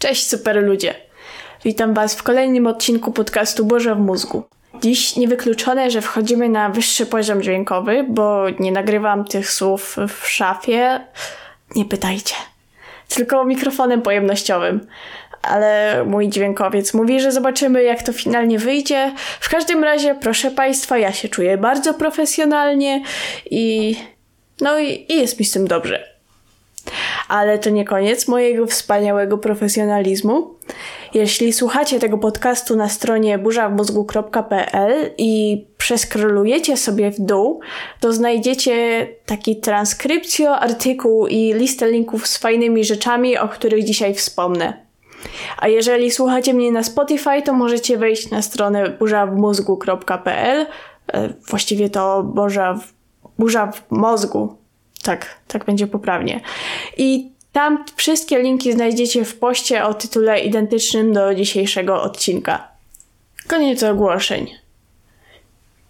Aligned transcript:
Cześć 0.00 0.28
super 0.28 0.62
ludzie. 0.62 0.94
Witam 1.64 1.94
Was 1.94 2.14
w 2.14 2.22
kolejnym 2.22 2.66
odcinku 2.66 3.12
podcastu 3.12 3.64
Boże 3.64 3.94
w 3.94 3.98
mózgu. 3.98 4.42
Dziś 4.82 5.16
niewykluczone, 5.16 5.90
że 5.90 6.00
wchodzimy 6.00 6.48
na 6.48 6.68
wyższy 6.68 7.06
poziom 7.06 7.42
dźwiękowy, 7.42 8.06
bo 8.08 8.44
nie 8.58 8.72
nagrywam 8.72 9.24
tych 9.24 9.50
słów 9.50 9.96
w 10.08 10.28
szafie. 10.28 11.00
Nie 11.76 11.84
pytajcie. 11.84 12.34
Tylko 13.08 13.44
mikrofonem 13.44 14.02
pojemnościowym. 14.02 14.86
Ale 15.42 16.02
mój 16.06 16.28
dźwiękowiec 16.28 16.94
mówi, 16.94 17.20
że 17.20 17.32
zobaczymy, 17.32 17.82
jak 17.82 18.02
to 18.02 18.12
finalnie 18.12 18.58
wyjdzie. 18.58 19.12
W 19.40 19.48
każdym 19.48 19.84
razie, 19.84 20.14
proszę 20.14 20.50
Państwa, 20.50 20.98
ja 20.98 21.12
się 21.12 21.28
czuję 21.28 21.58
bardzo 21.58 21.94
profesjonalnie 21.94 23.02
i. 23.50 23.96
No 24.60 24.78
i, 24.78 25.12
i 25.12 25.16
jest 25.16 25.40
mi 25.40 25.46
z 25.46 25.50
tym 25.50 25.66
dobrze. 25.66 26.19
Ale 27.30 27.58
to 27.58 27.70
nie 27.70 27.84
koniec 27.84 28.28
mojego 28.28 28.66
wspaniałego 28.66 29.38
profesjonalizmu. 29.38 30.54
Jeśli 31.14 31.52
słuchacie 31.52 32.00
tego 32.00 32.18
podcastu 32.18 32.76
na 32.76 32.88
stronie 32.88 33.38
burzawmózgu.pl 33.38 35.10
i 35.18 35.64
przeskrolujecie 35.76 36.76
sobie 36.76 37.10
w 37.10 37.20
dół, 37.20 37.60
to 38.00 38.12
znajdziecie 38.12 39.06
taki 39.26 39.56
transkrypcjo, 39.56 40.58
artykuł 40.58 41.26
i 41.26 41.54
listę 41.54 41.90
linków 41.90 42.26
z 42.26 42.38
fajnymi 42.38 42.84
rzeczami, 42.84 43.38
o 43.38 43.48
których 43.48 43.84
dzisiaj 43.84 44.14
wspomnę. 44.14 44.86
A 45.58 45.68
jeżeli 45.68 46.10
słuchacie 46.10 46.54
mnie 46.54 46.72
na 46.72 46.82
Spotify, 46.82 47.42
to 47.42 47.52
możecie 47.52 47.98
wejść 47.98 48.30
na 48.30 48.42
stronę 48.42 48.90
burzawmózgu.pl. 48.90 50.66
E, 51.12 51.28
właściwie 51.48 51.90
to 51.90 52.22
burza 52.22 52.74
w, 52.74 52.92
burza 53.38 53.72
w 53.72 53.90
mózgu. 53.90 54.59
Tak, 55.10 55.26
tak 55.48 55.64
będzie 55.64 55.86
poprawnie. 55.86 56.40
I 56.96 57.30
tam 57.52 57.84
wszystkie 57.96 58.38
linki 58.38 58.72
znajdziecie 58.72 59.24
w 59.24 59.38
poście 59.38 59.84
o 59.84 59.94
tytule 59.94 60.40
identycznym 60.40 61.12
do 61.12 61.34
dzisiejszego 61.34 62.02
odcinka. 62.02 62.68
Koniec 63.46 63.82
ogłoszeń. 63.82 64.46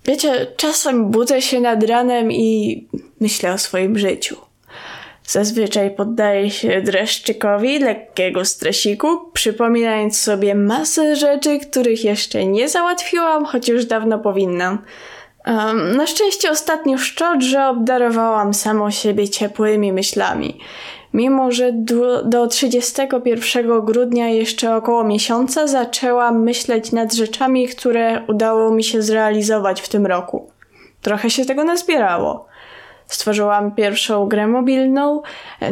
Wiecie, 0.04 0.46
czasem 0.56 1.10
budzę 1.10 1.42
się 1.42 1.60
nad 1.60 1.82
ranem 1.82 2.32
i 2.32 2.86
myślę 3.20 3.52
o 3.52 3.58
swoim 3.58 3.98
życiu. 3.98 4.36
Zazwyczaj 5.24 5.91
poddaję 5.91 6.50
się 6.50 6.82
dreszczykowi 6.82 7.78
lekkiego 7.78 8.44
stresiku, 8.44 9.30
przypominając 9.32 10.20
sobie 10.20 10.54
masę 10.54 11.16
rzeczy, 11.16 11.58
których 11.58 12.04
jeszcze 12.04 12.46
nie 12.46 12.68
załatwiłam, 12.68 13.44
choć 13.44 13.68
już 13.68 13.84
dawno 13.84 14.18
powinnam. 14.18 14.78
Um, 15.50 15.96
na 15.96 16.06
szczęście 16.06 16.50
ostatnio 16.50 16.98
szczodrze 16.98 17.68
obdarowałam 17.68 18.54
samą 18.54 18.90
siebie 18.90 19.28
ciepłymi 19.28 19.92
myślami. 19.92 20.60
Mimo, 21.14 21.52
że 21.52 21.72
do, 21.72 22.24
do 22.24 22.46
31 22.46 23.80
grudnia 23.80 24.28
jeszcze 24.28 24.76
około 24.76 25.04
miesiąca 25.04 25.66
zaczęłam 25.66 26.42
myśleć 26.42 26.92
nad 26.92 27.14
rzeczami, 27.14 27.68
które 27.68 28.22
udało 28.28 28.70
mi 28.70 28.84
się 28.84 29.02
zrealizować 29.02 29.80
w 29.80 29.88
tym 29.88 30.06
roku. 30.06 30.50
Trochę 31.02 31.30
się 31.30 31.44
tego 31.44 31.64
nazbierało. 31.64 32.46
Stworzyłam 33.06 33.74
pierwszą 33.74 34.28
grę 34.28 34.46
mobilną, 34.46 35.22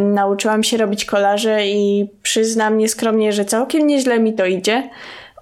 nauczyłam 0.01 0.63
się 0.63 0.77
robić 0.77 1.05
kolaże 1.05 1.67
i 1.67 2.09
przyznam 2.23 2.79
nieskromnie, 2.79 3.33
że 3.33 3.45
całkiem 3.45 3.87
nieźle 3.87 4.19
mi 4.19 4.35
to 4.35 4.47
idzie. 4.47 4.91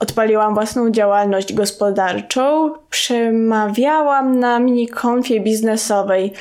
Odpaliłam 0.00 0.54
własną 0.54 0.90
działalność 0.90 1.52
gospodarczą, 1.52 2.72
przemawiałam 2.90 4.38
na 4.40 4.58
mini-konfie 4.58 5.40
biznesowej, 5.40 6.32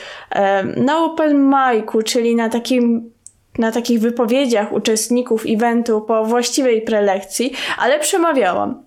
na 0.77 1.03
open 1.03 1.53
micu, 1.53 2.01
czyli 2.01 2.35
na 2.35 2.49
takim 2.49 3.15
na 3.57 3.71
takich 3.71 3.99
wypowiedziach 3.99 4.73
uczestników 4.73 5.43
eventu 5.47 6.01
po 6.01 6.25
właściwej 6.25 6.81
prelekcji, 6.81 7.53
ale 7.77 7.99
przemawiałam. 7.99 8.83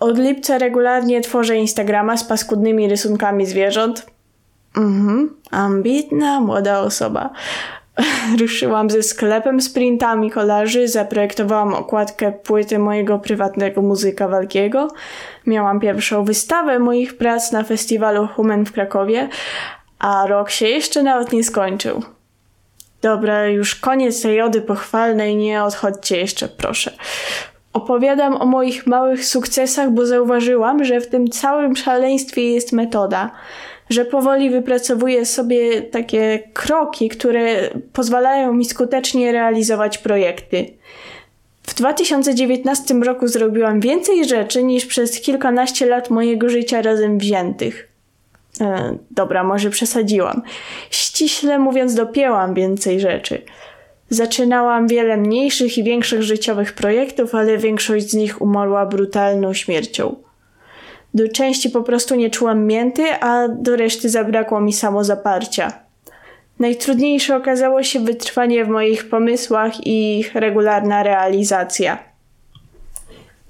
Od 0.00 0.18
lipca 0.18 0.58
regularnie 0.58 1.20
tworzę 1.20 1.56
Instagrama 1.56 2.16
z 2.16 2.24
paskudnymi 2.24 2.88
rysunkami 2.88 3.46
zwierząt. 3.46 4.06
Mhm, 4.76 5.36
ambitna 5.50 6.40
młoda 6.40 6.80
osoba. 6.80 7.30
Ruszyłam 8.40 8.90
ze 8.90 9.02
sklepem 9.02 9.60
z 9.60 9.70
printami 9.70 10.30
kolarzy, 10.30 10.88
zaprojektowałam 10.88 11.74
okładkę 11.74 12.32
płyty 12.32 12.78
mojego 12.78 13.18
prywatnego 13.18 13.82
muzyka 13.82 14.28
walkiego. 14.28 14.88
Miałam 15.46 15.80
pierwszą 15.80 16.24
wystawę 16.24 16.78
moich 16.78 17.16
prac 17.16 17.52
na 17.52 17.64
festiwalu 17.64 18.26
Human 18.26 18.66
w 18.66 18.72
Krakowie, 18.72 19.28
a 19.98 20.26
rok 20.26 20.50
się 20.50 20.68
jeszcze 20.68 21.02
nawet 21.02 21.32
nie 21.32 21.44
skończył. 21.44 22.02
Dobra, 23.02 23.46
już 23.46 23.74
koniec 23.74 24.22
tej 24.22 24.36
jody 24.36 24.60
pochwalnej, 24.60 25.36
nie 25.36 25.62
odchodźcie 25.62 26.16
jeszcze, 26.16 26.48
proszę. 26.48 26.92
Opowiadam 27.72 28.34
o 28.34 28.46
moich 28.46 28.86
małych 28.86 29.24
sukcesach, 29.24 29.90
bo 29.90 30.06
zauważyłam, 30.06 30.84
że 30.84 31.00
w 31.00 31.08
tym 31.08 31.28
całym 31.28 31.76
szaleństwie 31.76 32.52
jest 32.52 32.72
metoda 32.72 33.30
że 33.90 34.04
powoli 34.04 34.50
wypracowuję 34.50 35.26
sobie 35.26 35.82
takie 35.82 36.42
kroki, 36.52 37.08
które 37.08 37.70
pozwalają 37.92 38.52
mi 38.52 38.64
skutecznie 38.64 39.32
realizować 39.32 39.98
projekty. 39.98 40.66
W 41.62 41.74
2019 41.74 42.94
roku 42.94 43.28
zrobiłam 43.28 43.80
więcej 43.80 44.28
rzeczy 44.28 44.62
niż 44.62 44.86
przez 44.86 45.20
kilkanaście 45.20 45.86
lat 45.86 46.10
mojego 46.10 46.48
życia 46.48 46.82
razem 46.82 47.18
wziętych. 47.18 47.88
E, 48.60 48.96
dobra, 49.10 49.44
może 49.44 49.70
przesadziłam. 49.70 50.42
Ściśle 50.90 51.58
mówiąc, 51.58 51.94
dopięłam 51.94 52.54
więcej 52.54 53.00
rzeczy. 53.00 53.42
Zaczynałam 54.10 54.88
wiele 54.88 55.16
mniejszych 55.16 55.78
i 55.78 55.84
większych 55.84 56.22
życiowych 56.22 56.72
projektów, 56.72 57.34
ale 57.34 57.58
większość 57.58 58.10
z 58.10 58.14
nich 58.14 58.42
umarła 58.42 58.86
brutalną 58.86 59.54
śmiercią. 59.54 60.25
Do 61.16 61.28
części 61.28 61.70
po 61.70 61.82
prostu 61.82 62.14
nie 62.14 62.30
czułam 62.30 62.66
mięty, 62.66 63.02
a 63.20 63.48
do 63.48 63.76
reszty 63.76 64.10
zabrakło 64.10 64.60
mi 64.60 64.72
samozaparcia. 64.72 65.72
Najtrudniejsze 66.58 67.36
okazało 67.36 67.82
się 67.82 68.00
wytrwanie 68.00 68.64
w 68.64 68.68
moich 68.68 69.08
pomysłach 69.08 69.86
i 69.86 70.18
ich 70.18 70.34
regularna 70.34 71.02
realizacja. 71.02 71.98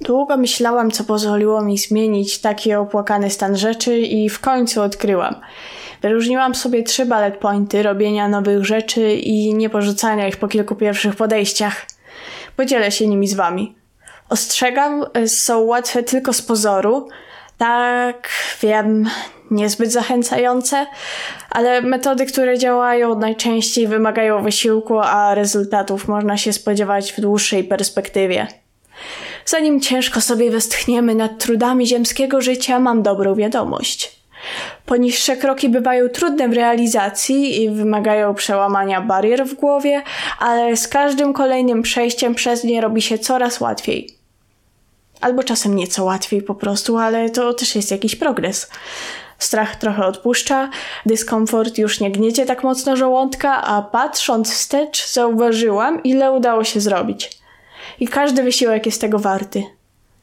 Długo 0.00 0.36
myślałam, 0.36 0.90
co 0.90 1.04
pozwoliło 1.04 1.62
mi 1.62 1.78
zmienić 1.78 2.40
taki 2.40 2.74
opłakany 2.74 3.30
stan 3.30 3.56
rzeczy 3.56 3.98
i 3.98 4.28
w 4.30 4.40
końcu 4.40 4.82
odkryłam. 4.82 5.34
Wyróżniłam 6.02 6.54
sobie 6.54 6.82
trzy 6.82 7.06
bullet 7.06 7.36
pointy 7.36 7.82
robienia 7.82 8.28
nowych 8.28 8.64
rzeczy 8.64 9.12
i 9.12 9.54
nie 9.54 9.70
porzucania 9.70 10.28
ich 10.28 10.36
po 10.36 10.48
kilku 10.48 10.74
pierwszych 10.74 11.16
podejściach. 11.16 11.86
Podzielę 12.56 12.90
się 12.92 13.06
nimi 13.06 13.28
z 13.28 13.34
wami. 13.34 13.74
Ostrzegam, 14.28 15.04
są 15.26 15.60
łatwe 15.60 16.02
tylko 16.02 16.32
z 16.32 16.42
pozoru, 16.42 17.08
tak, 17.58 18.28
wiem, 18.62 19.10
niezbyt 19.50 19.92
zachęcające, 19.92 20.86
ale 21.50 21.82
metody, 21.82 22.26
które 22.26 22.58
działają, 22.58 23.18
najczęściej 23.18 23.86
wymagają 23.86 24.42
wysiłku, 24.42 24.98
a 24.98 25.34
rezultatów 25.34 26.08
można 26.08 26.36
się 26.36 26.52
spodziewać 26.52 27.12
w 27.12 27.20
dłuższej 27.20 27.64
perspektywie. 27.64 28.46
Zanim 29.44 29.80
ciężko 29.80 30.20
sobie 30.20 30.50
westchniemy 30.50 31.14
nad 31.14 31.38
trudami 31.38 31.86
ziemskiego 31.86 32.40
życia, 32.40 32.78
mam 32.78 33.02
dobrą 33.02 33.34
wiadomość. 33.34 34.16
Poniższe 34.86 35.36
kroki 35.36 35.68
bywają 35.68 36.08
trudne 36.08 36.48
w 36.48 36.52
realizacji 36.52 37.62
i 37.62 37.70
wymagają 37.70 38.34
przełamania 38.34 39.00
barier 39.00 39.46
w 39.46 39.54
głowie, 39.54 40.02
ale 40.38 40.76
z 40.76 40.88
każdym 40.88 41.32
kolejnym 41.32 41.82
przejściem 41.82 42.34
przez 42.34 42.64
nie 42.64 42.80
robi 42.80 43.02
się 43.02 43.18
coraz 43.18 43.60
łatwiej. 43.60 44.15
Albo 45.20 45.42
czasem 45.42 45.76
nieco 45.76 46.04
łatwiej 46.04 46.42
po 46.42 46.54
prostu, 46.54 46.96
ale 46.96 47.30
to 47.30 47.54
też 47.54 47.74
jest 47.76 47.90
jakiś 47.90 48.16
progres. 48.16 48.70
Strach 49.38 49.76
trochę 49.76 50.06
odpuszcza, 50.06 50.70
dyskomfort 51.06 51.78
już 51.78 52.00
nie 52.00 52.10
gniecie 52.10 52.46
tak 52.46 52.62
mocno 52.64 52.96
żołądka, 52.96 53.62
a 53.62 53.82
patrząc 53.82 54.52
wstecz 54.52 55.12
zauważyłam, 55.12 56.02
ile 56.02 56.32
udało 56.32 56.64
się 56.64 56.80
zrobić. 56.80 57.38
I 58.00 58.08
każdy 58.08 58.42
wysiłek 58.42 58.86
jest 58.86 59.00
tego 59.00 59.18
warty. 59.18 59.62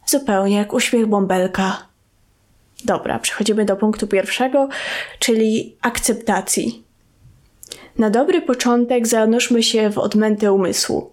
Zupełnie 0.06 0.56
jak 0.56 0.74
uśmiech 0.74 1.06
bąbelka. 1.06 1.88
Dobra, 2.86 3.20
przechodzimy 3.20 3.66
do 3.66 3.76
punktu 3.76 4.08
pierwszego, 4.08 4.70
czyli 5.20 5.78
akceptacji. 5.82 6.84
Na 7.98 8.10
dobry 8.10 8.42
początek 8.42 9.08
zanurzmy 9.08 9.64
się 9.64 9.90
w 9.90 9.98
odmęty 9.98 10.52
umysłu. 10.52 11.13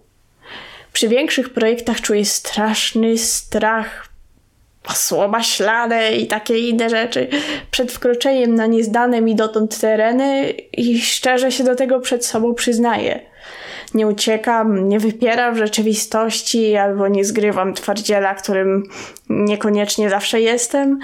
Przy 0.93 1.07
większych 1.07 1.53
projektach 1.53 2.01
czuję 2.01 2.25
straszny 2.25 3.17
strach, 3.17 4.11
słowa 4.93 5.43
ślady 5.43 6.09
i 6.17 6.27
takie 6.27 6.57
inne 6.57 6.89
rzeczy 6.89 7.27
przed 7.71 7.91
wkroczeniem 7.91 8.55
na 8.55 8.65
nieznane 8.65 9.21
mi 9.21 9.35
dotąd 9.35 9.79
tereny 9.79 10.49
i 10.77 11.01
szczerze 11.01 11.51
się 11.51 11.63
do 11.63 11.75
tego 11.75 11.99
przed 11.99 12.25
sobą 12.25 12.53
przyznaję. 12.53 13.19
Nie 13.93 14.07
uciekam, 14.07 14.89
nie 14.89 14.99
wypieram 14.99 15.57
rzeczywistości 15.57 16.75
albo 16.75 17.07
nie 17.07 17.25
zgrywam 17.25 17.73
twardziela, 17.73 18.35
którym 18.35 18.83
niekoniecznie 19.29 20.09
zawsze 20.09 20.41
jestem, 20.41 20.99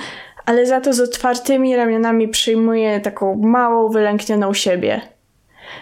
ale 0.46 0.66
za 0.66 0.82
to 0.82 0.94
z 0.94 1.00
otwartymi 1.00 1.76
ramionami 1.76 2.28
przyjmuję 2.28 3.00
taką 3.00 3.36
małą, 3.36 3.90
wylęknioną 3.90 4.54
siebie. 4.54 5.17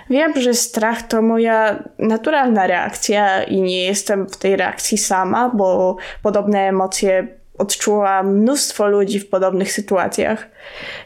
Wiem, 0.10 0.34
że 0.42 0.54
strach 0.54 1.02
to 1.02 1.22
moja 1.22 1.84
naturalna 2.00 2.68
reakcja 2.68 3.44
i 3.44 3.62
nie 3.62 3.86
jestem 3.86 4.30
w 4.30 4.38
tej 4.38 4.56
reakcji 4.56 4.98
sama, 4.98 5.50
bo 5.50 5.98
podobne 6.24 6.60
emocje 6.60 7.28
odczuła 7.58 8.24
mnóstwo 8.24 8.88
ludzi 8.88 9.20
w 9.20 9.30
podobnych 9.30 9.72
sytuacjach. 9.72 10.48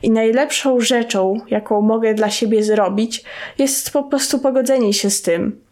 I 0.03 0.11
najlepszą 0.11 0.79
rzeczą, 0.79 1.39
jaką 1.47 1.81
mogę 1.81 2.13
dla 2.13 2.29
siebie 2.29 2.63
zrobić, 2.63 3.23
jest 3.57 3.91
po 3.91 4.03
prostu 4.03 4.39
pogodzenie 4.39 4.93
się 4.93 5.09
z 5.09 5.21
tym. 5.21 5.68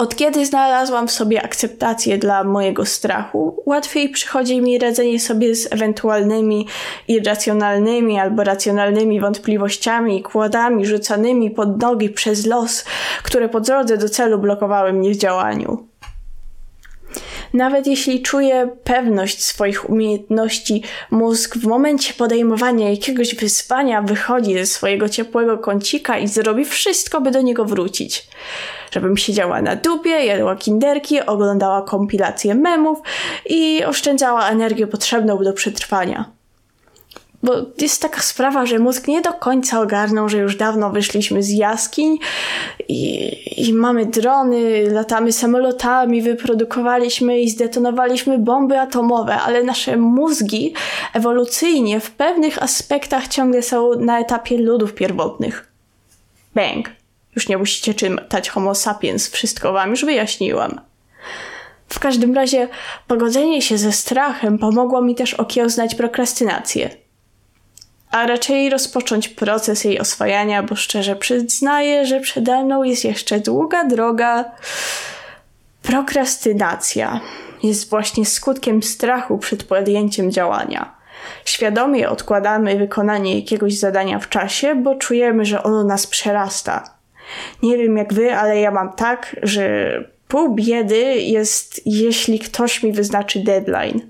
Od 0.00 0.16
kiedy 0.16 0.46
znalazłam 0.46 1.08
w 1.08 1.12
sobie 1.12 1.42
akceptację 1.42 2.18
dla 2.18 2.44
mojego 2.44 2.86
strachu, 2.86 3.62
łatwiej 3.66 4.08
przychodzi 4.08 4.60
mi 4.60 4.78
radzenie 4.78 5.20
sobie 5.20 5.54
z 5.54 5.72
ewentualnymi 5.72 6.66
irracjonalnymi 7.08 8.18
albo 8.18 8.44
racjonalnymi 8.44 9.20
wątpliwościami 9.20 10.18
i 10.18 10.22
kładami 10.22 10.86
rzucanymi 10.86 11.50
pod 11.50 11.82
nogi 11.82 12.10
przez 12.10 12.46
los, 12.46 12.84
które 13.22 13.48
po 13.48 13.60
drodze 13.60 13.96
do 13.96 14.08
celu 14.08 14.38
blokowały 14.38 14.92
mnie 14.92 15.10
w 15.10 15.16
działaniu. 15.16 15.86
Nawet 17.54 17.86
jeśli 17.86 18.22
czuję 18.22 18.70
pewność 18.84 19.44
swoich 19.44 19.90
umiejętności, 19.90 20.82
mózg 21.10 21.56
w 21.56 21.66
momencie 21.66 22.14
podejmowania 22.14 22.90
jakiegoś 22.90 23.34
wyzwania 23.34 24.02
wychodzi 24.02 24.54
ze 24.54 24.66
swojego 24.66 25.08
ciepłego 25.08 25.58
kącika 25.58 26.18
i 26.18 26.28
zrobi 26.28 26.64
wszystko, 26.64 27.20
by 27.20 27.30
do 27.30 27.40
niego 27.40 27.64
wrócić. 27.64 28.28
Żebym 28.90 29.16
siedziała 29.16 29.62
na 29.62 29.76
dupie, 29.76 30.10
jadła 30.10 30.56
kinderki, 30.56 31.20
oglądała 31.20 31.82
kompilacje 31.82 32.54
memów 32.54 32.98
i 33.46 33.84
oszczędzała 33.84 34.48
energię 34.48 34.86
potrzebną 34.86 35.44
do 35.44 35.52
przetrwania. 35.52 36.40
Bo 37.42 37.52
jest 37.78 38.02
taka 38.02 38.20
sprawa, 38.20 38.66
że 38.66 38.78
mózg 38.78 39.08
nie 39.08 39.20
do 39.20 39.32
końca 39.32 39.80
ogarnął, 39.80 40.28
że 40.28 40.38
już 40.38 40.56
dawno 40.56 40.90
wyszliśmy 40.90 41.42
z 41.42 41.50
jaskiń 41.50 42.18
i, 42.88 43.30
i 43.68 43.74
mamy 43.74 44.06
drony, 44.06 44.90
latamy 44.90 45.32
samolotami, 45.32 46.22
wyprodukowaliśmy 46.22 47.40
i 47.40 47.50
zdetonowaliśmy 47.50 48.38
bomby 48.38 48.78
atomowe, 48.78 49.34
ale 49.34 49.64
nasze 49.64 49.96
mózgi 49.96 50.74
ewolucyjnie 51.14 52.00
w 52.00 52.10
pewnych 52.10 52.62
aspektach 52.62 53.28
ciągle 53.28 53.62
są 53.62 53.94
na 53.94 54.20
etapie 54.20 54.58
ludów 54.58 54.94
pierwotnych. 54.94 55.72
Bang. 56.54 56.99
Już 57.36 57.48
nie 57.48 57.58
musicie 57.58 57.94
czytać 57.94 58.50
Homo 58.50 58.74
sapiens, 58.74 59.30
wszystko 59.30 59.72
wam 59.72 59.90
już 59.90 60.04
wyjaśniłam. 60.04 60.80
W 61.88 61.98
każdym 61.98 62.34
razie 62.34 62.68
pogodzenie 63.06 63.62
się 63.62 63.78
ze 63.78 63.92
strachem 63.92 64.58
pomogło 64.58 65.02
mi 65.02 65.14
też 65.14 65.34
okiełznać 65.34 65.94
prokrastynację 65.94 66.90
a 68.10 68.26
raczej 68.26 68.70
rozpocząć 68.70 69.28
proces 69.28 69.84
jej 69.84 70.00
oswajania, 70.00 70.62
bo 70.62 70.76
szczerze 70.76 71.16
przyznaję, 71.16 72.06
że 72.06 72.20
przede 72.20 72.64
mną 72.64 72.82
jest 72.82 73.04
jeszcze 73.04 73.40
długa 73.40 73.84
droga. 73.84 74.44
Prokrastynacja 75.82 77.20
jest 77.62 77.90
właśnie 77.90 78.26
skutkiem 78.26 78.82
strachu 78.82 79.38
przed 79.38 79.64
podjęciem 79.64 80.32
działania. 80.32 80.94
Świadomie 81.44 82.10
odkładamy 82.10 82.78
wykonanie 82.78 83.40
jakiegoś 83.40 83.78
zadania 83.78 84.18
w 84.18 84.28
czasie, 84.28 84.74
bo 84.74 84.94
czujemy, 84.94 85.44
że 85.44 85.62
ono 85.62 85.84
nas 85.84 86.06
przerasta. 86.06 86.99
Nie 87.62 87.78
wiem 87.78 87.96
jak 87.96 88.14
wy, 88.14 88.34
ale 88.34 88.60
ja 88.60 88.70
mam 88.70 88.92
tak, 88.92 89.36
że 89.42 89.94
pół 90.28 90.54
biedy 90.54 91.14
jest, 91.14 91.80
jeśli 91.86 92.38
ktoś 92.38 92.82
mi 92.82 92.92
wyznaczy 92.92 93.40
deadline. 93.40 94.00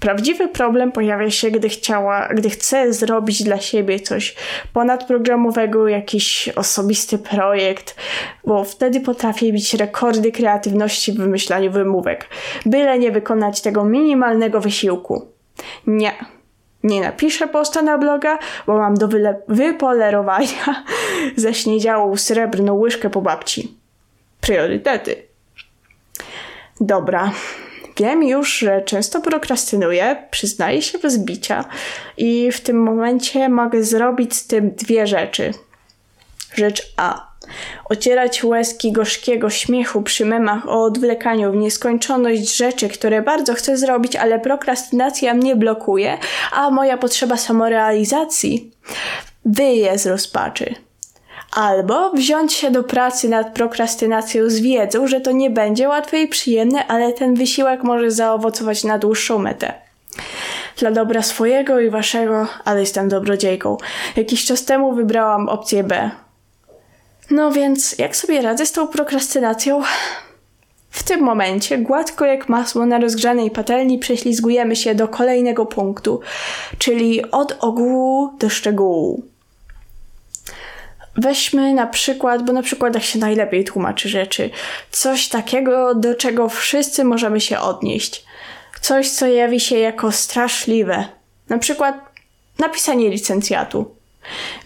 Prawdziwy 0.00 0.48
problem 0.48 0.92
pojawia 0.92 1.30
się, 1.30 1.50
gdy 1.50 1.68
chciała, 1.68 2.28
gdy 2.28 2.50
chcę 2.50 2.92
zrobić 2.92 3.42
dla 3.42 3.60
siebie 3.60 4.00
coś 4.00 4.34
ponadprogramowego, 4.72 5.88
jakiś 5.88 6.48
osobisty 6.48 7.18
projekt, 7.18 7.96
bo 8.44 8.64
wtedy 8.64 9.00
potrafię 9.00 9.52
bić 9.52 9.74
rekordy 9.74 10.32
kreatywności 10.32 11.12
w 11.12 11.16
wymyślaniu 11.16 11.70
wymówek, 11.70 12.28
byle 12.66 12.98
nie 12.98 13.12
wykonać 13.12 13.60
tego 13.60 13.84
minimalnego 13.84 14.60
wysiłku. 14.60 15.28
Nie. 15.86 16.35
Nie 16.86 17.00
napiszę 17.00 17.48
posta 17.48 17.82
na 17.82 17.98
bloga, 17.98 18.38
bo 18.66 18.78
mam 18.78 18.94
do 18.94 19.08
wypolerowania 19.48 20.84
zaśniedziałą 21.36 22.16
srebrną 22.16 22.74
łyżkę 22.74 23.10
po 23.10 23.22
babci. 23.22 23.74
Priorytety. 24.40 25.22
Dobra, 26.80 27.30
Wiem 27.96 28.22
już, 28.22 28.58
że 28.58 28.82
często 28.82 29.20
prokrastynuję, 29.20 30.28
przyznaję 30.30 30.82
się 30.82 30.98
bez 30.98 31.18
bicia 31.18 31.64
i 32.16 32.52
w 32.52 32.60
tym 32.60 32.82
momencie 32.82 33.48
mogę 33.48 33.82
zrobić 33.82 34.36
z 34.36 34.46
tym 34.46 34.70
dwie 34.70 35.06
rzeczy. 35.06 35.52
Rzecz 36.54 36.92
A. 36.96 37.25
Ocierać 37.90 38.44
łezki 38.44 38.92
gorzkiego 38.92 39.50
śmiechu 39.50 40.02
przy 40.02 40.24
memach 40.24 40.68
o 40.68 40.84
odwlekaniu 40.84 41.52
w 41.52 41.56
nieskończoność 41.56 42.56
rzeczy, 42.56 42.88
które 42.88 43.22
bardzo 43.22 43.54
chcę 43.54 43.76
zrobić, 43.76 44.16
ale 44.16 44.38
prokrastynacja 44.38 45.34
mnie 45.34 45.56
blokuje, 45.56 46.18
a 46.52 46.70
moja 46.70 46.98
potrzeba 46.98 47.36
samorealizacji 47.36 48.70
wyje 49.44 49.98
z 49.98 50.06
rozpaczy. 50.06 50.74
Albo 51.52 52.10
wziąć 52.10 52.52
się 52.52 52.70
do 52.70 52.84
pracy 52.84 53.28
nad 53.28 53.54
prokrastynacją 53.54 54.50
z 54.50 54.60
wiedzą, 54.60 55.06
że 55.06 55.20
to 55.20 55.32
nie 55.32 55.50
będzie 55.50 55.88
łatwe 55.88 56.20
i 56.20 56.28
przyjemne, 56.28 56.86
ale 56.86 57.12
ten 57.12 57.34
wysiłek 57.34 57.82
może 57.82 58.10
zaowocować 58.10 58.84
na 58.84 58.98
dłuższą 58.98 59.38
metę. 59.38 59.74
Dla 60.78 60.90
dobra 60.90 61.22
swojego 61.22 61.80
i 61.80 61.90
waszego, 61.90 62.46
ale 62.64 62.80
jestem 62.80 63.08
dobrodziejką. 63.08 63.76
Jakiś 64.16 64.44
czas 64.44 64.64
temu 64.64 64.94
wybrałam 64.94 65.48
opcję 65.48 65.84
B. 65.84 66.10
No 67.30 67.52
więc, 67.52 67.98
jak 67.98 68.16
sobie 68.16 68.42
radzę 68.42 68.66
z 68.66 68.72
tą 68.72 68.88
prokrastynacją? 68.88 69.82
W 70.90 71.02
tym 71.02 71.20
momencie, 71.20 71.78
gładko 71.78 72.24
jak 72.24 72.48
masło 72.48 72.86
na 72.86 72.98
rozgrzanej 72.98 73.50
patelni, 73.50 73.98
prześlizgujemy 73.98 74.76
się 74.76 74.94
do 74.94 75.08
kolejnego 75.08 75.66
punktu, 75.66 76.20
czyli 76.78 77.30
od 77.30 77.56
ogółu 77.60 78.30
do 78.38 78.50
szczegółu. 78.50 79.22
Weźmy 81.16 81.74
na 81.74 81.86
przykład, 81.86 82.44
bo 82.44 82.52
na 82.52 82.62
przykładach 82.62 83.04
się 83.04 83.18
najlepiej 83.18 83.64
tłumaczy 83.64 84.08
rzeczy, 84.08 84.50
coś 84.90 85.28
takiego, 85.28 85.94
do 85.94 86.14
czego 86.14 86.48
wszyscy 86.48 87.04
możemy 87.04 87.40
się 87.40 87.58
odnieść. 87.58 88.24
Coś, 88.80 89.10
co 89.10 89.26
jawi 89.26 89.60
się 89.60 89.78
jako 89.78 90.12
straszliwe. 90.12 91.04
Na 91.48 91.58
przykład 91.58 91.96
napisanie 92.58 93.10
licencjatu. 93.10 93.95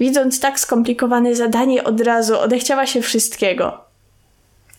Widząc 0.00 0.40
tak 0.40 0.60
skomplikowane 0.60 1.34
zadanie, 1.34 1.84
od 1.84 2.00
razu 2.00 2.38
odechciała 2.38 2.86
się 2.86 3.02
wszystkiego. 3.02 3.84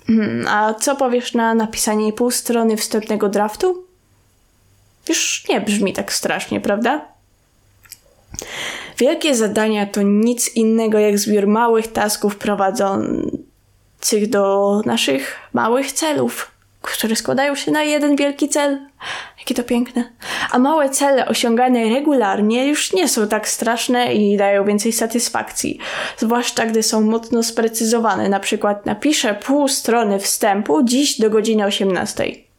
Hmm, 0.08 0.48
a 0.48 0.74
co 0.74 0.96
powiesz 0.96 1.34
na 1.34 1.54
napisanie 1.54 2.14
pół 2.14 2.32
strony 2.32 2.78
wstępnego 2.78 3.30
draftu? 3.30 3.86
Już 5.10 5.46
nie 5.50 5.62
brzmi 5.62 5.94
tak 5.94 6.14
strasznie, 6.14 6.62
prawda? 6.62 7.06
Wielkie 8.98 9.36
zadania 9.36 9.86
to 9.86 10.02
nic 10.02 10.56
innego 10.56 11.00
jak 11.00 11.20
zbiór 11.20 11.48
małych 11.48 11.88
tasków 11.88 12.36
prowadzących 12.36 14.30
do 14.30 14.82
naszych 14.86 15.36
małych 15.54 15.92
celów, 15.92 16.51
które 16.82 17.16
składają 17.16 17.56
się 17.56 17.72
na 17.72 17.84
jeden 17.84 18.16
wielki 18.16 18.50
cel. 18.50 18.88
Jakie 19.40 19.56
to 19.56 19.64
piękne. 19.64 20.04
A 20.52 20.60
małe 20.60 20.90
cele 20.90 21.28
osiągane 21.28 21.84
regularnie 21.90 22.68
już 22.68 22.94
nie 22.94 23.08
są 23.08 23.28
tak 23.28 23.48
straszne 23.48 24.14
i 24.14 24.38
dają 24.38 24.66
więcej 24.66 24.94
satysfakcji. 24.94 25.80
Zwłaszcza 26.18 26.66
gdy 26.66 26.84
są 26.84 27.02
mocno 27.02 27.44
sprecyzowane. 27.44 28.30
Na 28.30 28.40
przykład 28.40 28.86
napiszę 28.86 29.34
pół 29.34 29.68
strony 29.68 30.20
wstępu 30.20 30.84
dziś 30.84 31.20
do 31.20 31.30
godziny 31.30 31.66
18. 31.66 32.51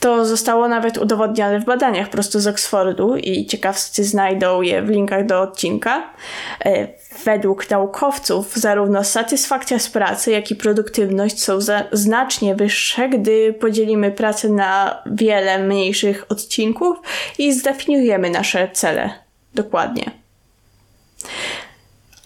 To 0.00 0.24
zostało 0.24 0.68
nawet 0.68 0.98
udowodnione 0.98 1.60
w 1.60 1.64
badaniach 1.64 2.10
prosto 2.10 2.40
z 2.40 2.46
Oxfordu 2.46 3.16
i 3.16 3.46
ciekawscy 3.46 4.04
znajdą 4.04 4.62
je 4.62 4.82
w 4.82 4.88
linkach 4.88 5.26
do 5.26 5.40
odcinka. 5.40 6.12
E, 6.64 6.88
według 7.24 7.70
naukowców 7.70 8.56
zarówno 8.56 9.04
satysfakcja 9.04 9.78
z 9.78 9.88
pracy, 9.88 10.30
jak 10.30 10.50
i 10.50 10.56
produktywność 10.56 11.42
są 11.42 11.58
znacznie 11.92 12.54
wyższe, 12.54 13.08
gdy 13.08 13.52
podzielimy 13.52 14.10
pracę 14.10 14.48
na 14.48 15.02
wiele 15.06 15.58
mniejszych 15.58 16.24
odcinków 16.28 16.98
i 17.38 17.52
zdefiniujemy 17.52 18.30
nasze 18.30 18.68
cele 18.72 19.10
dokładnie. 19.54 20.10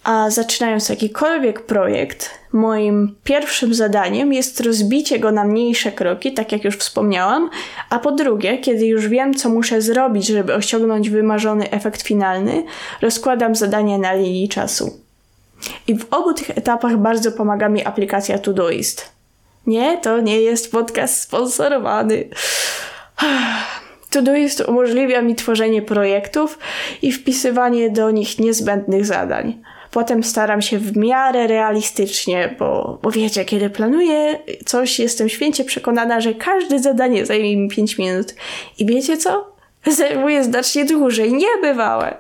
A 0.05 0.31
zaczynając 0.31 0.89
jakikolwiek 0.89 1.61
projekt, 1.67 2.31
moim 2.53 3.17
pierwszym 3.25 3.75
zadaniem 3.75 4.33
jest 4.33 4.61
rozbicie 4.61 5.19
go 5.19 5.33
na 5.33 5.45
mniejsze 5.45 5.93
kroki, 5.93 6.33
tak 6.35 6.53
jak 6.53 6.65
już 6.65 6.77
wspomniałam, 6.77 7.51
a 7.91 7.99
po 7.99 8.13
drugie, 8.13 8.59
kiedy 8.59 8.87
już 8.87 9.09
wiem, 9.09 9.35
co 9.35 9.49
muszę 9.49 9.83
zrobić, 9.83 10.27
żeby 10.27 10.55
osiągnąć 10.55 11.11
wymarzony 11.11 11.71
efekt 11.71 12.03
finalny, 12.03 12.65
rozkładam 13.03 13.55
zadanie 13.55 13.99
na 13.99 14.13
linii 14.13 14.49
czasu. 14.49 15.01
I 15.87 15.99
w 15.99 16.07
obu 16.11 16.35
tych 16.35 16.51
etapach 16.51 16.97
bardzo 16.97 17.33
pomaga 17.33 17.69
mi 17.69 17.85
aplikacja 17.85 18.39
Todoist. 18.39 19.11
Nie, 19.67 19.99
to 19.99 20.21
nie 20.21 20.41
jest 20.41 20.73
podcast 20.73 21.21
sponsorowany. 21.21 22.29
Todoist 24.11 24.61
umożliwia 24.61 25.23
mi 25.23 25.35
tworzenie 25.35 25.83
projektów 25.83 26.59
i 27.03 27.13
wpisywanie 27.13 27.91
do 27.91 28.11
nich 28.11 28.39
niezbędnych 28.39 29.07
zadań. 29.07 29.63
Potem 29.95 30.25
staram 30.25 30.63
się 30.63 30.79
w 30.79 30.97
miarę 30.97 31.47
realistycznie, 31.47 32.55
bo, 32.59 32.99
bo 33.03 33.11
wiecie, 33.11 33.45
kiedy 33.45 33.71
planuję 33.71 34.39
coś, 34.67 34.99
jestem 34.99 35.29
święcie 35.29 35.65
przekonana, 35.65 36.21
że 36.21 36.35
każde 36.35 36.79
zadanie 36.79 37.27
zajmie 37.27 37.57
mi 37.57 37.69
5 37.69 37.99
minut. 37.99 38.35
I 38.79 38.87
wiecie 38.87 39.17
co? 39.17 39.53
Zajmuje 39.99 40.45
znacznie 40.45 40.85
dłużej, 40.85 41.33
niebywałe. 41.33 42.17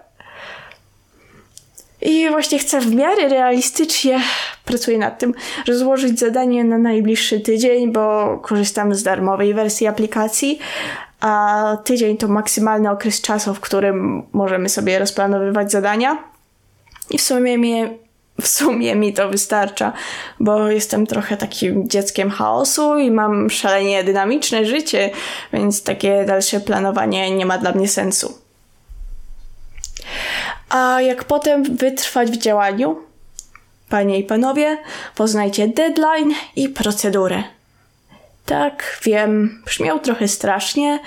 I 2.03 2.31
właśnie 2.31 2.59
chcę 2.59 2.81
w 2.81 2.95
miarę 2.95 3.29
realistycznie, 3.29 4.21
pracuję 4.65 4.99
nad 4.99 5.19
tym, 5.19 5.35
rozłożyć 5.69 6.19
zadanie 6.19 6.65
na 6.65 6.79
najbliższy 6.79 7.41
tydzień, 7.41 7.93
bo 7.93 8.39
korzystam 8.43 8.95
z 8.95 9.03
darmowej 9.03 9.55
wersji 9.55 9.87
aplikacji, 9.87 10.59
a 11.21 11.77
tydzień 11.85 12.17
to 12.17 12.29
maksymalny 12.29 12.91
okres 12.91 13.21
czasu, 13.21 13.55
w 13.55 13.61
którym 13.61 14.23
możemy 14.33 14.69
sobie 14.69 14.99
rozplanowywać 14.99 15.73
zadania. 15.73 16.34
I 17.11 17.19
w 17.19 17.23
sumie 17.23 17.59
mi, 17.59 17.85
w 18.41 18.49
sumie 18.49 18.95
mi 18.95 19.13
to 19.13 19.29
wystarcza, 19.29 19.93
bo 20.41 20.69
jestem 20.69 21.07
trochę 21.07 21.37
takim 21.37 21.89
dzieckiem 21.89 22.31
chaosu 22.31 22.99
i 22.99 23.11
mam 23.11 23.51
szalenie 23.51 24.05
dynamiczne 24.05 24.67
życie, 24.67 25.11
więc 25.53 25.83
takie 25.83 26.25
dalsze 26.25 26.61
planowanie 26.61 27.31
nie 27.31 27.47
ma 27.47 27.59
dla 27.59 27.73
mnie 27.73 27.89
sensu. 27.89 28.39
A 30.69 31.01
jak 31.01 31.25
potem 31.25 31.77
wytrwać 31.77 32.31
w 32.31 32.37
działaniu? 32.37 32.97
Panie 33.89 34.19
i 34.19 34.25
panowie, 34.25 34.79
poznajcie 35.15 35.69
deadline 35.69 36.35
i 36.57 36.69
procedurę. 36.69 37.43
Tak, 38.47 39.01
wiem, 39.03 39.63
brzmiał 39.67 39.99
trochę 39.99 40.29
strasznie. 40.29 40.99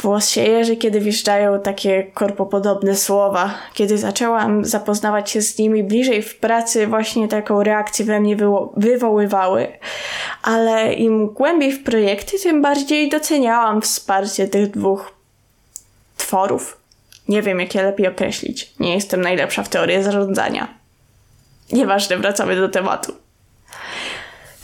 Włos 0.00 0.28
się 0.28 0.42
jeży, 0.42 0.76
kiedy 0.76 1.00
wjeżdżają 1.00 1.60
takie 1.60 2.02
korpopodobne 2.14 2.96
słowa. 2.96 3.54
Kiedy 3.74 3.98
zaczęłam 3.98 4.64
zapoznawać 4.64 5.30
się 5.30 5.42
z 5.42 5.58
nimi 5.58 5.84
bliżej 5.84 6.22
w 6.22 6.38
pracy, 6.38 6.86
właśnie 6.86 7.28
taką 7.28 7.62
reakcję 7.62 8.04
we 8.04 8.20
mnie 8.20 8.36
wywo- 8.36 8.72
wywoływały. 8.76 9.68
Ale 10.42 10.94
im 10.94 11.26
głębiej 11.26 11.72
w 11.72 11.82
projekty, 11.84 12.38
tym 12.38 12.62
bardziej 12.62 13.08
doceniałam 13.08 13.82
wsparcie 13.82 14.48
tych 14.48 14.70
dwóch 14.70 15.12
tworów. 16.16 16.76
Nie 17.28 17.42
wiem, 17.42 17.60
jak 17.60 17.74
je 17.74 17.82
lepiej 17.82 18.06
określić. 18.08 18.72
Nie 18.80 18.94
jestem 18.94 19.20
najlepsza 19.20 19.62
w 19.62 19.68
teorii 19.68 20.02
zarządzania. 20.02 20.68
Nieważne, 21.72 22.16
wracamy 22.16 22.56
do 22.56 22.68
tematu. 22.68 23.12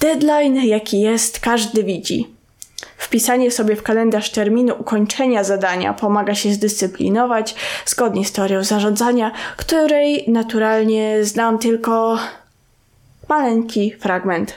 Deadline, 0.00 0.56
jaki 0.56 1.00
jest, 1.00 1.40
każdy 1.40 1.84
widzi. 1.84 2.37
Wpisanie 3.08 3.50
sobie 3.50 3.76
w 3.76 3.82
kalendarz 3.82 4.30
terminu 4.30 4.74
ukończenia 4.78 5.44
zadania 5.44 5.94
pomaga 5.94 6.34
się 6.34 6.52
zdyscyplinować 6.52 7.54
zgodnie 7.86 8.24
z 8.24 8.32
teorią 8.32 8.64
zarządzania, 8.64 9.32
której 9.56 10.24
naturalnie 10.26 11.24
znam 11.24 11.58
tylko 11.58 12.18
maleńki 13.28 13.94
fragment. 14.00 14.54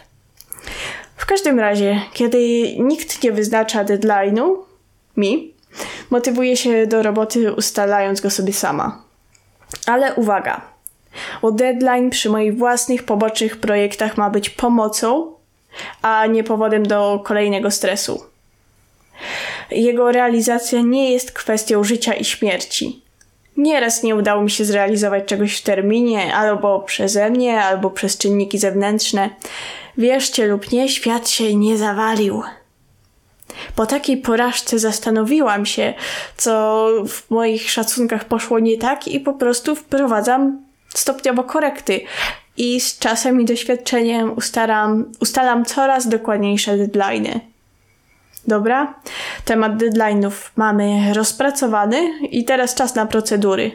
W 1.16 1.26
każdym 1.26 1.60
razie, 1.60 2.02
kiedy 2.14 2.40
nikt 2.80 3.24
nie 3.24 3.32
wyznacza 3.32 3.86
deadline'u, 3.86 4.56
mi, 5.18 5.54
motywuję 6.10 6.58
się 6.58 6.88
do 6.88 7.04
roboty 7.04 7.54
ustalając 7.54 8.22
go 8.22 8.30
sobie 8.30 8.54
sama. 8.54 9.02
Ale 9.86 10.16
uwaga, 10.16 10.62
bo 11.42 11.52
deadline 11.52 12.10
przy 12.10 12.30
moich 12.30 12.58
własnych 12.58 13.04
pobocznych 13.04 13.58
projektach 13.58 14.18
ma 14.18 14.30
być 14.30 14.50
pomocą, 14.50 15.34
a 16.02 16.26
nie 16.26 16.44
powodem 16.44 16.84
do 16.84 17.22
kolejnego 17.26 17.72
stresu. 17.72 18.31
Jego 19.72 20.12
realizacja 20.12 20.82
nie 20.82 21.12
jest 21.12 21.32
kwestią 21.32 21.84
życia 21.84 22.14
i 22.14 22.26
śmierci. 22.26 23.02
Nieraz 23.58 24.04
nie 24.04 24.16
udało 24.16 24.44
mi 24.44 24.52
się 24.52 24.66
zrealizować 24.66 25.26
czegoś 25.26 25.58
w 25.58 25.64
terminie, 25.64 26.36
albo 26.36 26.80
przeze 26.80 27.30
mnie, 27.30 27.62
albo 27.62 27.90
przez 27.90 28.18
czynniki 28.18 28.58
zewnętrzne. 28.58 29.30
Wierzcie 29.98 30.48
lub 30.48 30.72
nie, 30.72 30.90
świat 30.90 31.30
się 31.30 31.56
nie 31.56 31.78
zawalił. 31.78 32.44
Po 33.76 33.86
takiej 33.86 34.18
porażce 34.18 34.80
zastanowiłam 34.80 35.66
się, 35.66 35.94
co 36.38 36.88
w 37.08 37.30
moich 37.30 37.72
szacunkach 37.72 38.26
poszło 38.26 38.60
nie 38.60 38.78
tak 38.78 39.08
i 39.08 39.20
po 39.20 39.34
prostu 39.34 39.76
wprowadzam 39.76 40.66
stopniowo 40.90 41.44
korekty. 41.44 42.02
I 42.58 42.80
z 42.80 43.00
czasem 43.00 43.42
i 43.42 43.46
doświadczeniem 43.46 44.38
ustalam, 44.38 45.12
ustalam 45.20 45.66
coraz 45.66 46.08
dokładniejsze 46.08 46.78
deadline'y. 46.78 47.40
Dobra, 48.48 48.94
temat 49.46 49.78
deadline'ów 49.78 50.32
mamy 50.56 51.14
rozpracowany 51.14 52.20
i 52.30 52.46
teraz 52.46 52.76
czas 52.76 52.96
na 52.96 53.06
procedury. 53.06 53.72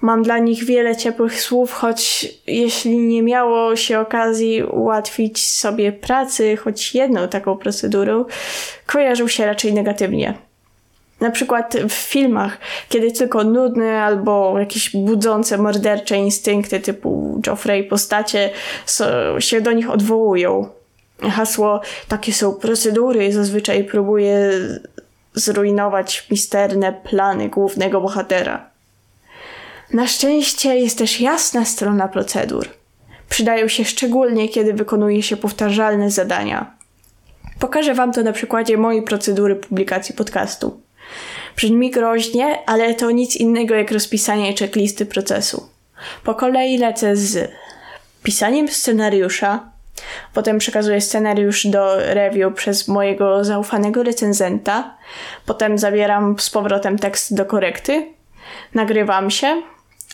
Mam 0.00 0.22
dla 0.22 0.38
nich 0.38 0.64
wiele 0.64 0.96
ciepłych 0.96 1.40
słów, 1.40 1.72
choć 1.72 2.28
jeśli 2.46 2.98
nie 2.98 3.22
miało 3.22 3.76
się 3.76 4.00
okazji 4.00 4.62
ułatwić 4.62 5.46
sobie 5.46 5.92
pracy 5.92 6.56
choć 6.56 6.94
jedną 6.94 7.28
taką 7.28 7.56
procedurą, 7.56 8.24
kojarzył 8.86 9.28
się 9.28 9.46
raczej 9.46 9.72
negatywnie. 9.74 10.34
Na 11.20 11.30
przykład 11.30 11.76
w 11.88 11.92
filmach, 11.92 12.58
kiedy 12.88 13.12
tylko 13.12 13.44
nudne 13.44 14.02
albo 14.02 14.58
jakieś 14.58 14.96
budzące 14.96 15.58
mordercze 15.58 16.16
instynkty 16.16 16.80
typu 16.80 17.40
Joffrey 17.46 17.84
postacie 17.84 18.50
się 19.38 19.60
do 19.60 19.72
nich 19.72 19.90
odwołują. 19.90 20.77
Hasło 21.22 21.80
takie 22.08 22.32
są 22.32 22.54
procedury 22.54 23.32
zazwyczaj 23.32 23.84
próbuje 23.84 24.50
zrujnować 25.34 26.26
misterne 26.30 26.92
plany 26.92 27.48
głównego 27.48 28.00
bohatera. 28.00 28.70
Na 29.92 30.06
szczęście 30.06 30.76
jest 30.76 30.98
też 30.98 31.20
jasna 31.20 31.64
strona 31.64 32.08
procedur. 32.08 32.68
Przydają 33.28 33.68
się 33.68 33.84
szczególnie, 33.84 34.48
kiedy 34.48 34.72
wykonuje 34.72 35.22
się 35.22 35.36
powtarzalne 35.36 36.10
zadania. 36.10 36.78
Pokażę 37.58 37.94
Wam 37.94 38.12
to 38.12 38.22
na 38.22 38.32
przykładzie 38.32 38.76
mojej 38.76 39.02
procedury 39.02 39.56
publikacji 39.56 40.14
podcastu. 40.14 40.80
Brzmi 41.56 41.90
groźnie, 41.90 42.58
ale 42.66 42.94
to 42.94 43.10
nic 43.10 43.36
innego 43.36 43.74
jak 43.74 43.92
rozpisanie 43.92 44.54
checklisty 44.56 45.06
procesu. 45.06 45.68
Po 46.24 46.34
kolei 46.34 46.78
lecę 46.78 47.16
z 47.16 47.50
pisaniem 48.22 48.68
scenariusza, 48.68 49.70
potem 50.34 50.58
przekazuję 50.58 51.00
scenariusz 51.00 51.66
do 51.66 51.96
review 51.96 52.54
przez 52.54 52.88
mojego 52.88 53.44
zaufanego 53.44 54.02
recenzenta, 54.02 54.96
potem 55.46 55.78
zabieram 55.78 56.38
z 56.38 56.50
powrotem 56.50 56.98
tekst 56.98 57.34
do 57.34 57.44
korekty, 57.44 58.06
nagrywam 58.74 59.30
się, 59.30 59.62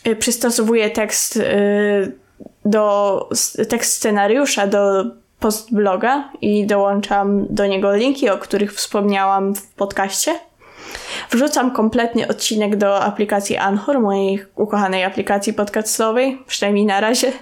Y, 0.07 0.17
przystosowuję 0.17 0.91
tekst 0.91 1.37
y, 1.37 2.13
do 2.65 3.29
tekst 3.69 3.93
scenariusza 3.93 4.67
do 4.67 5.05
postbloga 5.41 6.29
i 6.41 6.67
dołączam 6.67 7.47
do 7.51 7.67
niego 7.67 7.97
linki, 7.97 8.31
o 8.31 8.39
których 8.39 8.75
wspomniałam 8.75 9.55
w 9.55 9.73
podcaście. 9.73 10.35
Wrzucam 11.31 11.71
kompletny 11.71 12.29
odcinek 12.29 12.77
do 12.77 13.01
aplikacji 13.01 13.57
Anchor, 13.57 14.01
mojej 14.01 14.45
ukochanej 14.57 15.05
aplikacji 15.05 15.53
podcastowej, 15.53 16.43
przynajmniej 16.47 16.87
na 16.87 17.01
razie. 17.01 17.33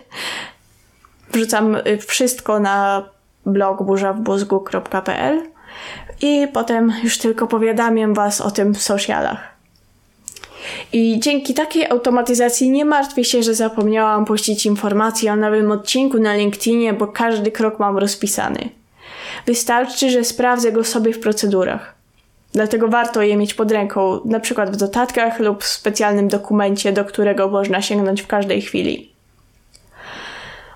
Wrzucam 1.32 1.74
y, 1.74 1.98
wszystko 2.06 2.60
na 2.60 3.08
blog 3.46 3.82
burzawbózgu.pl 3.82 5.42
i 6.22 6.48
potem 6.52 6.92
już 7.04 7.18
tylko 7.18 7.46
powiadamiam 7.46 8.14
Was 8.14 8.40
o 8.40 8.50
tym 8.50 8.74
w 8.74 8.82
socialach. 8.82 9.52
I 10.92 11.20
dzięki 11.20 11.54
takiej 11.54 11.90
automatyzacji 11.90 12.70
nie 12.70 12.84
martwię 12.84 13.24
się, 13.24 13.42
że 13.42 13.54
zapomniałam 13.54 14.24
puścić 14.24 14.66
informacji 14.66 15.28
o 15.28 15.36
nowym 15.36 15.70
odcinku 15.70 16.18
na 16.18 16.34
LinkedInie, 16.34 16.92
bo 16.92 17.06
każdy 17.06 17.50
krok 17.50 17.78
mam 17.78 17.98
rozpisany. 17.98 18.68
Wystarczy, 19.46 20.10
że 20.10 20.24
sprawdzę 20.24 20.72
go 20.72 20.84
sobie 20.84 21.12
w 21.12 21.20
procedurach. 21.20 21.94
Dlatego 22.52 22.88
warto 22.88 23.22
je 23.22 23.36
mieć 23.36 23.54
pod 23.54 23.72
ręką, 23.72 24.20
na 24.24 24.40
przykład 24.40 24.70
w 24.70 24.76
dodatkach 24.76 25.40
lub 25.40 25.64
w 25.64 25.66
specjalnym 25.66 26.28
dokumencie, 26.28 26.92
do 26.92 27.04
którego 27.04 27.48
można 27.48 27.82
sięgnąć 27.82 28.22
w 28.22 28.26
każdej 28.26 28.62
chwili. 28.62 29.12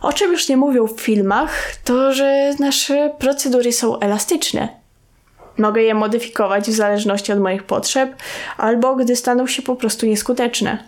O 0.03 0.12
czym 0.12 0.33
już 0.33 0.49
nie 0.49 0.57
mówią 0.57 0.87
w 0.87 1.00
filmach, 1.00 1.76
to 1.85 2.12
że 2.12 2.55
nasze 2.61 3.11
procedury 3.19 3.73
są 3.73 4.00
elastyczne. 4.00 4.69
Mogę 5.59 5.83
je 5.83 5.95
modyfikować 5.95 6.69
w 6.69 6.75
zależności 6.75 7.33
od 7.33 7.38
moich 7.38 7.62
potrzeb, 7.62 8.15
albo 8.57 8.97
gdy 8.97 9.17
staną 9.17 9.47
się 9.47 9.62
po 9.62 9.76
prostu 9.76 10.07
nieskuteczne. 10.07 10.79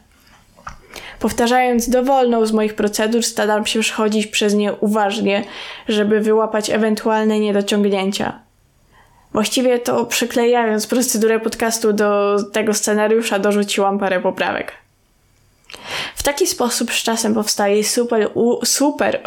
Powtarzając 1.21 1.89
dowolną 1.89 2.47
z 2.47 2.53
moich 2.53 2.75
procedur, 2.75 3.23
staram 3.23 3.67
się 3.67 3.81
przechodzić 3.81 4.27
przez 4.27 4.55
nie 4.55 4.73
uważnie, 4.73 5.45
żeby 5.89 6.21
wyłapać 6.21 6.71
ewentualne 6.71 7.41
niedociągnięcia. 7.41 8.39
Właściwie 9.33 9.79
to 9.79 10.07
przyklejając 10.07 10.87
procedurę 10.87 11.41
podcastu 11.41 11.93
do 11.93 12.37
tego 12.53 12.75
scenariusza, 12.75 13.39
dorzuciłam 13.39 13.99
parę 13.99 14.21
poprawek. 14.21 14.73
W 16.19 16.23
taki 16.23 16.47
sposób 16.47 16.93
z 16.93 17.03
czasem 17.03 17.35
powstaje 17.35 17.85
super, 17.85 18.31
u, 18.35 18.67
super 18.67 19.21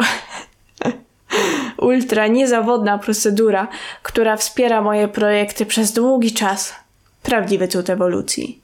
ultra 1.78 2.26
niezawodna 2.26 2.98
procedura, 2.98 3.68
która 4.02 4.36
wspiera 4.36 4.82
moje 4.82 5.08
projekty 5.08 5.66
przez 5.66 5.92
długi 5.92 6.32
czas. 6.32 6.74
Prawdziwy 7.22 7.68
cud 7.68 7.90
ewolucji. 7.90 8.60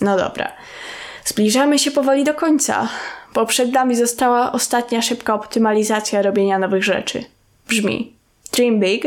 No 0.00 0.16
dobra. 0.16 0.52
Zbliżamy 1.24 1.78
się 1.78 1.90
powoli 1.90 2.24
do 2.24 2.34
końca, 2.34 2.88
bo 3.34 3.46
przed 3.46 3.72
nami 3.72 3.96
została 3.96 4.52
ostatnia 4.52 5.02
szybka 5.02 5.34
optymalizacja 5.34 6.22
robienia 6.22 6.58
nowych 6.58 6.84
rzeczy. 6.84 7.24
Brzmi 7.68 8.12
dream 8.52 8.80
big, 8.80 9.04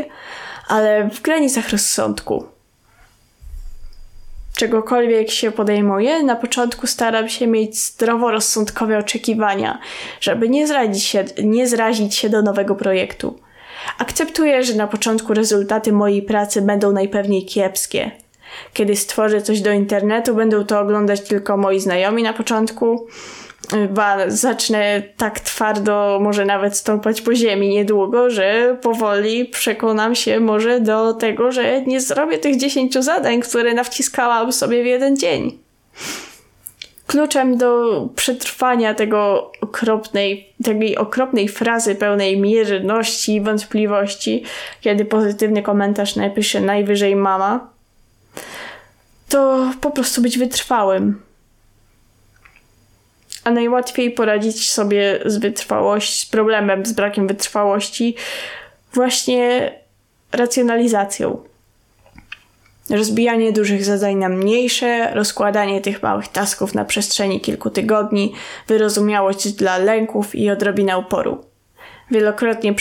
ale 0.67 1.09
w 1.09 1.21
granicach 1.21 1.69
rozsądku. 1.69 2.45
Czegokolwiek 4.57 5.31
się 5.31 5.51
podejmuje, 5.51 6.23
na 6.23 6.35
początku 6.35 6.87
staram 6.87 7.29
się 7.29 7.47
mieć 7.47 7.79
zdroworozsądkowe 7.79 8.97
oczekiwania, 8.97 9.79
żeby 10.21 10.49
nie 10.49 10.67
zrazić 10.67 11.03
się, 11.03 11.25
nie 11.43 11.67
zrazić 11.67 12.15
się 12.15 12.29
do 12.29 12.41
nowego 12.41 12.75
projektu. 12.75 13.39
Akceptuję, 13.97 14.63
że 14.63 14.75
na 14.75 14.87
początku 14.87 15.33
rezultaty 15.33 15.91
mojej 15.91 16.21
pracy 16.21 16.61
będą 16.61 16.91
najpewniej 16.91 17.45
kiepskie. 17.45 18.11
Kiedy 18.73 18.95
stworzę 18.95 19.41
coś 19.41 19.61
do 19.61 19.71
internetu, 19.71 20.35
będą 20.35 20.65
to 20.65 20.79
oglądać 20.79 21.21
tylko 21.21 21.57
moi 21.57 21.79
znajomi 21.79 22.23
na 22.23 22.33
początku. 22.33 23.07
Ba, 23.89 24.17
zacznę 24.27 25.01
tak 25.17 25.39
twardo, 25.39 26.19
może 26.21 26.45
nawet 26.45 26.77
stąpać 26.77 27.21
po 27.21 27.35
ziemi 27.35 27.69
niedługo, 27.69 28.29
że 28.29 28.77
powoli 28.81 29.45
przekonam 29.45 30.15
się 30.15 30.39
może 30.39 30.79
do 30.79 31.13
tego, 31.13 31.51
że 31.51 31.81
nie 31.81 32.01
zrobię 32.01 32.37
tych 32.37 32.57
10 32.57 32.93
zadań, 32.93 33.41
które 33.41 33.73
nawciskałam 33.73 34.51
sobie 34.51 34.83
w 34.83 34.85
jeden 34.85 35.17
dzień. 35.17 35.57
Kluczem 37.07 37.57
do 37.57 38.09
przetrwania 38.15 38.93
tego 38.93 39.51
okropnej, 39.61 40.53
tej 40.63 40.97
okropnej 40.97 41.47
frazy 41.47 41.95
pełnej 41.95 42.39
mierności 42.41 43.35
i 43.35 43.41
wątpliwości, 43.41 44.43
kiedy 44.81 45.05
pozytywny 45.05 45.61
komentarz 45.63 46.15
napisze 46.15 46.61
najwyżej 46.61 47.15
mama, 47.15 47.69
to 49.29 49.71
po 49.81 49.91
prostu 49.91 50.21
być 50.21 50.37
wytrwałym. 50.37 51.27
A 53.47 53.51
najłatwiej 53.51 54.11
poradzić 54.11 54.71
sobie 54.71 55.19
z 55.25 55.37
wytrwałość, 55.37 56.21
z 56.21 56.25
problemem, 56.25 56.85
z 56.85 56.91
brakiem 56.91 57.27
wytrwałości, 57.27 58.15
właśnie 58.93 59.71
racjonalizacją. 60.31 61.43
Rozbijanie 62.89 63.51
dużych 63.51 63.85
zadań 63.85 64.15
na 64.15 64.29
mniejsze, 64.29 65.13
rozkładanie 65.13 65.81
tych 65.81 66.03
małych 66.03 66.27
tasków 66.27 66.75
na 66.75 66.85
przestrzeni 66.85 67.41
kilku 67.41 67.69
tygodni, 67.69 68.33
wyrozumiałość 68.67 69.51
dla 69.51 69.77
lęków 69.77 70.35
i 70.35 70.49
odrobina 70.49 70.97
uporu. 70.97 71.45
Wielokrotnie 72.11 72.73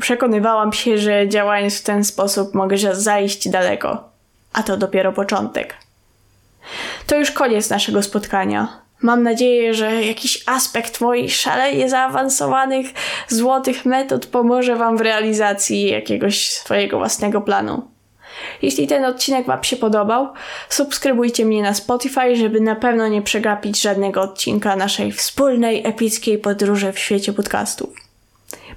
przekonywałam 0.00 0.72
się, 0.72 0.98
że 0.98 1.28
działając 1.28 1.78
w 1.78 1.82
ten 1.82 2.04
sposób 2.04 2.54
mogę 2.54 2.76
zajść 2.92 3.48
daleko. 3.48 4.08
A 4.52 4.62
to 4.62 4.76
dopiero 4.76 5.12
początek. 5.12 5.74
To 7.06 7.18
już 7.18 7.30
koniec 7.30 7.70
naszego 7.70 8.02
spotkania. 8.02 8.81
Mam 9.02 9.22
nadzieję, 9.22 9.74
że 9.74 10.04
jakiś 10.04 10.42
aspekt 10.46 11.00
moich 11.00 11.34
szalenie 11.34 11.88
zaawansowanych 11.88 12.86
złotych 13.28 13.84
metod 13.84 14.26
pomoże 14.26 14.76
Wam 14.76 14.96
w 14.96 15.00
realizacji 15.00 15.90
jakiegoś 15.90 16.50
swojego 16.50 16.98
własnego 16.98 17.40
planu. 17.40 17.88
Jeśli 18.62 18.86
ten 18.86 19.04
odcinek 19.04 19.46
Wam 19.46 19.64
się 19.64 19.76
podobał, 19.76 20.28
subskrybujcie 20.68 21.44
mnie 21.44 21.62
na 21.62 21.74
Spotify, 21.74 22.36
żeby 22.36 22.60
na 22.60 22.76
pewno 22.76 23.08
nie 23.08 23.22
przegapić 23.22 23.80
żadnego 23.80 24.22
odcinka 24.22 24.76
naszej 24.76 25.12
wspólnej, 25.12 25.86
epickiej 25.86 26.38
podróży 26.38 26.92
w 26.92 26.98
świecie 26.98 27.32
podcastów. 27.32 27.96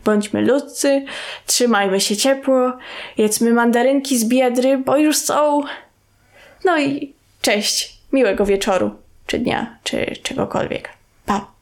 Bądźmy 0.06 0.42
ludzcy, 0.42 1.06
trzymajmy 1.46 2.02
się 2.02 2.18
ciepło, 2.18 2.74
jedzmy 3.18 3.54
mandarynki 3.54 4.18
z 4.18 4.26
biedry, 4.26 4.78
bo 4.78 4.98
już 4.98 5.18
są. 5.18 5.64
No 6.66 6.80
i 6.80 7.14
cześć, 7.42 7.98
miłego 8.12 8.46
wieczoru, 8.46 9.05
czy 9.26 9.40
dnia, 9.40 9.78
czy 9.84 10.16
czegokolwiek. 10.24 10.90
Pa! 11.26 11.55